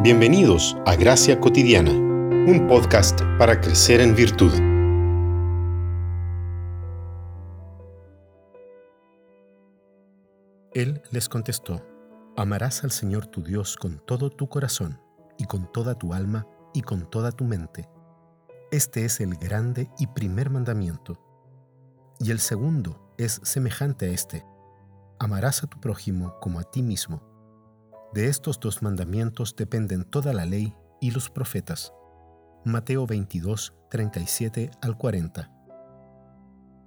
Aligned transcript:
Bienvenidos 0.00 0.76
a 0.86 0.94
Gracia 0.94 1.40
Cotidiana, 1.40 1.90
un 1.90 2.68
podcast 2.68 3.20
para 3.36 3.60
crecer 3.60 4.00
en 4.00 4.14
virtud. 4.14 4.52
Él 10.72 11.02
les 11.10 11.28
contestó, 11.28 11.84
amarás 12.36 12.84
al 12.84 12.92
Señor 12.92 13.26
tu 13.26 13.42
Dios 13.42 13.76
con 13.76 13.98
todo 14.06 14.30
tu 14.30 14.48
corazón 14.48 15.00
y 15.36 15.46
con 15.46 15.66
toda 15.72 15.96
tu 15.96 16.14
alma 16.14 16.46
y 16.72 16.82
con 16.82 17.10
toda 17.10 17.32
tu 17.32 17.42
mente. 17.42 17.88
Este 18.70 19.04
es 19.04 19.20
el 19.20 19.34
grande 19.34 19.90
y 19.98 20.06
primer 20.06 20.48
mandamiento. 20.48 21.18
Y 22.20 22.30
el 22.30 22.38
segundo 22.38 23.12
es 23.18 23.40
semejante 23.42 24.06
a 24.06 24.10
este. 24.10 24.46
Amarás 25.18 25.64
a 25.64 25.66
tu 25.66 25.80
prójimo 25.80 26.38
como 26.38 26.60
a 26.60 26.70
ti 26.70 26.84
mismo. 26.84 27.27
De 28.14 28.26
estos 28.26 28.58
dos 28.58 28.82
mandamientos 28.82 29.54
dependen 29.54 30.02
toda 30.02 30.32
la 30.32 30.46
ley 30.46 30.74
y 30.98 31.10
los 31.10 31.28
profetas. 31.28 31.92
Mateo 32.64 33.06
22, 33.06 33.74
37 33.90 34.70
al 34.80 34.96
40. 34.96 35.52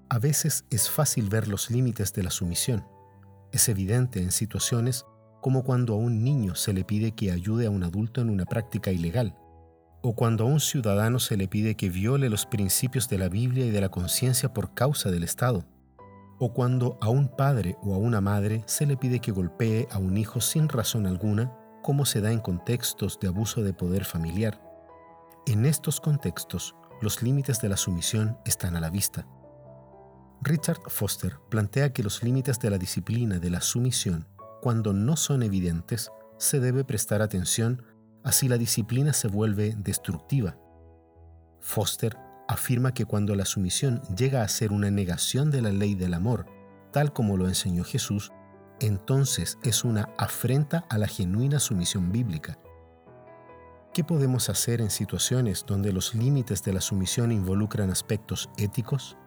A 0.10 0.20
veces 0.20 0.66
es 0.72 0.90
fácil 0.90 1.30
ver 1.30 1.48
los 1.48 1.70
límites 1.70 2.12
de 2.14 2.24
la 2.24 2.32
sumisión. 2.32 2.86
Es 3.52 3.70
evidente 3.70 4.22
en 4.22 4.32
situaciones 4.32 5.06
como 5.42 5.64
cuando 5.64 5.94
a 5.94 5.98
un 5.98 6.24
niño 6.24 6.56
se 6.56 6.74
le 6.74 6.84
pide 6.84 7.12
que 7.12 7.32
ayude 7.32 7.68
a 7.68 7.72
un 7.72 7.84
adulto 7.84 8.22
en 8.22 8.30
una 8.30 8.46
práctica 8.46 8.92
ilegal, 8.92 9.36
o 10.02 10.16
cuando 10.16 10.46
a 10.46 10.48
un 10.48 10.60
ciudadano 10.60 11.20
se 11.20 11.38
le 11.38 11.48
pide 11.48 11.76
que 11.76 11.90
viole 11.90 12.30
los 12.30 12.48
principios 12.48 13.10
de 13.10 13.20
la 13.20 13.30
Biblia 13.30 13.66
y 13.66 13.70
de 13.70 13.82
la 13.82 13.90
conciencia 13.90 14.54
por 14.54 14.74
causa 14.74 15.12
del 15.12 15.24
Estado 15.24 15.66
o 16.44 16.54
cuando 16.54 16.98
a 17.02 17.10
un 17.10 17.28
padre 17.28 17.78
o 17.84 17.94
a 17.94 18.00
una 18.00 18.20
madre 18.20 18.64
se 18.66 18.88
le 18.88 18.98
pide 18.98 19.20
que 19.20 19.32
golpee 19.32 19.88
a 19.92 20.00
un 20.00 20.18
hijo 20.18 20.42
sin 20.42 20.70
razón 20.70 21.06
alguna, 21.06 21.56
como 21.84 22.04
se 22.04 22.20
da 22.20 22.32
en 22.32 22.40
contextos 22.40 23.20
de 23.20 23.28
abuso 23.28 23.62
de 23.62 23.76
poder 23.76 24.06
familiar. 24.06 24.60
En 25.46 25.68
estos 25.68 26.02
contextos, 26.02 26.76
los 27.00 27.22
límites 27.22 27.62
de 27.62 27.70
la 27.70 27.78
sumisión 27.78 28.40
están 28.44 28.76
a 28.76 28.82
la 28.82 28.90
vista. 28.90 29.28
Richard 30.42 30.82
Foster 30.88 31.38
plantea 31.52 31.94
que 31.94 32.02
los 32.02 32.24
límites 32.24 32.60
de 32.60 32.72
la 32.72 32.80
disciplina 32.80 33.38
de 33.38 33.52
la 33.52 33.62
sumisión, 33.62 34.28
cuando 34.64 34.94
no 34.94 35.18
son 35.18 35.44
evidentes, 35.44 36.12
se 36.40 36.60
debe 36.60 36.84
prestar 36.84 37.22
atención 37.22 37.84
a 38.24 38.32
si 38.32 38.48
la 38.48 38.58
disciplina 38.58 39.14
se 39.14 39.28
vuelve 39.28 39.76
destructiva. 39.78 40.58
Foster 41.60 42.18
afirma 42.52 42.94
que 42.94 43.06
cuando 43.06 43.36
la 43.36 43.46
sumisión 43.46 44.02
llega 44.16 44.44
a 44.44 44.48
ser 44.48 44.72
una 44.74 44.92
negación 44.92 45.52
de 45.52 45.62
la 45.62 45.72
ley 45.72 45.96
del 45.96 46.14
amor, 46.14 46.46
tal 46.92 47.14
como 47.14 47.38
lo 47.38 47.48
enseñó 47.48 47.84
Jesús, 47.86 48.32
entonces 48.82 49.58
es 49.64 49.86
una 49.86 50.10
afrenta 50.18 50.86
a 50.90 50.98
la 50.98 51.08
genuina 51.08 51.60
sumisión 51.60 52.12
bíblica. 52.12 52.60
¿Qué 53.94 54.04
podemos 54.04 54.50
hacer 54.50 54.82
en 54.82 54.90
situaciones 54.90 55.66
donde 55.66 55.94
los 55.94 56.14
límites 56.14 56.64
de 56.64 56.74
la 56.74 56.82
sumisión 56.82 57.32
involucran 57.32 57.90
aspectos 57.90 58.50
éticos? 58.58 59.18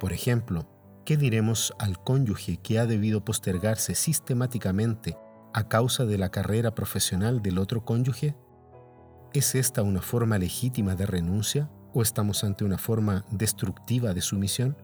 Por 0.00 0.12
ejemplo, 0.12 0.66
¿qué 1.04 1.16
diremos 1.16 1.74
al 1.78 2.02
cónyuge 2.02 2.58
que 2.58 2.78
ha 2.78 2.86
debido 2.86 3.24
postergarse 3.24 3.94
sistemáticamente 3.94 5.18
a 5.52 5.68
causa 5.68 6.04
de 6.06 6.18
la 6.18 6.30
carrera 6.30 6.74
profesional 6.74 7.42
del 7.42 7.58
otro 7.58 7.84
cónyuge? 7.84 8.36
¿Es 9.34 9.54
esta 9.54 9.82
una 9.82 10.00
forma 10.00 10.38
legítima 10.38 10.94
de 10.94 11.06
renuncia? 11.06 11.70
¿O 11.96 12.02
estamos 12.02 12.42
ante 12.42 12.64
una 12.64 12.76
forma 12.76 13.24
destructiva 13.30 14.14
de 14.14 14.20
sumisión? 14.20 14.76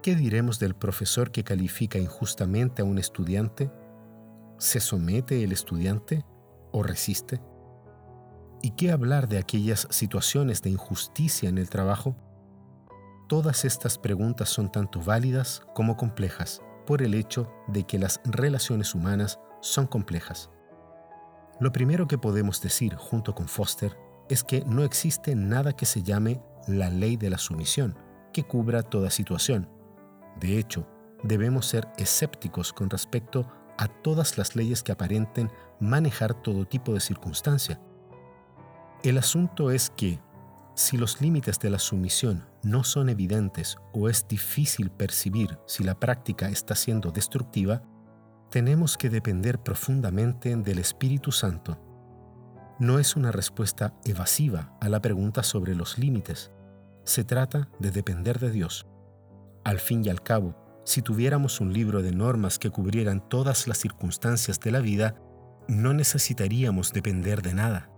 ¿Qué 0.00 0.14
diremos 0.14 0.60
del 0.60 0.76
profesor 0.76 1.32
que 1.32 1.42
califica 1.42 1.98
injustamente 1.98 2.82
a 2.82 2.84
un 2.84 3.00
estudiante? 3.00 3.68
¿Se 4.58 4.78
somete 4.78 5.42
el 5.42 5.50
estudiante 5.50 6.24
o 6.70 6.84
resiste? 6.84 7.40
¿Y 8.62 8.70
qué 8.70 8.92
hablar 8.92 9.28
de 9.28 9.38
aquellas 9.38 9.88
situaciones 9.90 10.62
de 10.62 10.70
injusticia 10.70 11.48
en 11.48 11.58
el 11.58 11.68
trabajo? 11.68 12.14
Todas 13.28 13.64
estas 13.64 13.98
preguntas 13.98 14.48
son 14.50 14.70
tanto 14.70 15.00
válidas 15.00 15.62
como 15.74 15.96
complejas 15.96 16.62
por 16.86 17.02
el 17.02 17.12
hecho 17.12 17.52
de 17.66 17.82
que 17.82 17.98
las 17.98 18.20
relaciones 18.24 18.94
humanas 18.94 19.40
son 19.60 19.88
complejas. 19.88 20.48
Lo 21.58 21.72
primero 21.72 22.06
que 22.06 22.18
podemos 22.18 22.62
decir 22.62 22.94
junto 22.94 23.34
con 23.34 23.48
Foster 23.48 24.07
es 24.28 24.44
que 24.44 24.64
no 24.66 24.84
existe 24.84 25.34
nada 25.34 25.74
que 25.74 25.86
se 25.86 26.02
llame 26.02 26.40
la 26.66 26.90
ley 26.90 27.16
de 27.16 27.30
la 27.30 27.38
sumisión, 27.38 27.96
que 28.32 28.44
cubra 28.44 28.82
toda 28.82 29.10
situación. 29.10 29.68
De 30.38 30.58
hecho, 30.58 30.86
debemos 31.22 31.66
ser 31.66 31.88
escépticos 31.96 32.72
con 32.72 32.90
respecto 32.90 33.50
a 33.78 33.88
todas 33.88 34.38
las 34.38 34.56
leyes 34.56 34.82
que 34.82 34.92
aparenten 34.92 35.50
manejar 35.80 36.34
todo 36.34 36.66
tipo 36.66 36.92
de 36.92 37.00
circunstancia. 37.00 37.80
El 39.02 39.18
asunto 39.18 39.70
es 39.70 39.90
que, 39.90 40.20
si 40.74 40.96
los 40.96 41.20
límites 41.20 41.58
de 41.58 41.70
la 41.70 41.78
sumisión 41.78 42.44
no 42.62 42.84
son 42.84 43.08
evidentes 43.08 43.78
o 43.92 44.08
es 44.08 44.26
difícil 44.28 44.90
percibir 44.90 45.58
si 45.66 45.82
la 45.84 45.98
práctica 45.98 46.48
está 46.48 46.74
siendo 46.74 47.10
destructiva, 47.10 47.82
tenemos 48.50 48.96
que 48.96 49.10
depender 49.10 49.58
profundamente 49.58 50.54
del 50.56 50.78
Espíritu 50.78 51.32
Santo 51.32 51.78
no 52.78 52.98
es 52.98 53.16
una 53.16 53.32
respuesta 53.32 53.94
evasiva 54.04 54.76
a 54.80 54.88
la 54.88 55.00
pregunta 55.00 55.42
sobre 55.42 55.74
los 55.74 55.98
límites. 55.98 56.52
Se 57.04 57.24
trata 57.24 57.68
de 57.80 57.90
depender 57.90 58.38
de 58.38 58.50
Dios. 58.50 58.86
Al 59.64 59.80
fin 59.80 60.04
y 60.04 60.08
al 60.08 60.22
cabo, 60.22 60.54
si 60.84 61.02
tuviéramos 61.02 61.60
un 61.60 61.72
libro 61.72 62.02
de 62.02 62.12
normas 62.12 62.58
que 62.58 62.70
cubrieran 62.70 63.28
todas 63.28 63.66
las 63.66 63.78
circunstancias 63.78 64.60
de 64.60 64.70
la 64.70 64.80
vida, 64.80 65.16
no 65.66 65.92
necesitaríamos 65.92 66.92
depender 66.92 67.42
de 67.42 67.54
nada. 67.54 67.90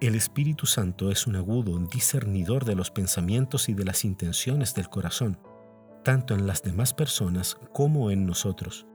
El 0.00 0.14
Espíritu 0.14 0.66
Santo 0.66 1.10
es 1.10 1.26
un 1.26 1.34
agudo 1.34 1.76
discernidor 1.78 2.64
de 2.64 2.76
los 2.76 2.90
pensamientos 2.90 3.68
y 3.68 3.74
de 3.74 3.84
las 3.84 4.04
intenciones 4.04 4.74
del 4.74 4.88
corazón, 4.88 5.40
tanto 6.04 6.34
en 6.34 6.46
las 6.46 6.62
demás 6.62 6.94
personas 6.94 7.56
como 7.72 8.10
en 8.10 8.26
nosotros. 8.26 8.86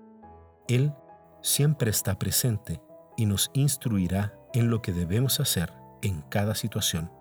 Él 0.69 0.93
siempre 1.41 1.89
está 1.89 2.17
presente 2.17 2.81
y 3.17 3.25
nos 3.25 3.51
instruirá 3.53 4.33
en 4.53 4.69
lo 4.69 4.81
que 4.81 4.93
debemos 4.93 5.39
hacer 5.39 5.73
en 6.01 6.21
cada 6.29 6.55
situación. 6.55 7.11